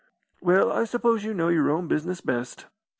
[0.41, 2.65] "Well, I suppose you know your own business best.